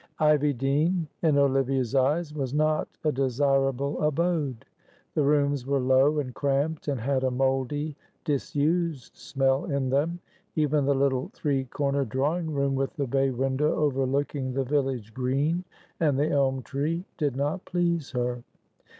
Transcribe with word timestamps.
Ivy 0.17 0.53
Dene, 0.53 1.07
in 1.21 1.37
Olivia's 1.37 1.93
eyes, 1.93 2.33
was 2.33 2.55
not 2.55 2.87
a 3.03 3.11
desirable 3.11 4.01
abode. 4.01 4.65
The 5.13 5.21
rooms 5.21 5.67
were 5.67 5.79
low 5.79 6.17
and 6.17 6.33
cramped, 6.33 6.87
and 6.87 6.99
had 6.99 7.23
a 7.23 7.29
mouldy, 7.29 7.95
disused 8.25 9.15
smell 9.15 9.65
in 9.65 9.91
them. 9.91 10.17
Even 10.55 10.85
the 10.85 10.95
little 10.95 11.29
three 11.35 11.65
cornered 11.65 12.09
drawing 12.09 12.51
room 12.51 12.73
with 12.73 12.95
the 12.95 13.05
bay 13.05 13.29
window 13.29 13.75
overlooking 13.75 14.55
the 14.55 14.63
village 14.65 15.13
green 15.13 15.63
and 15.99 16.17
the 16.17 16.31
elm 16.31 16.63
tree 16.63 17.05
did 17.19 17.35
not 17.35 17.63
please 17.65 18.09
her. 18.09 18.41